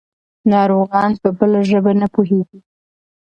[0.51, 2.59] ناروغان په بله ژبه نه پوهېږي.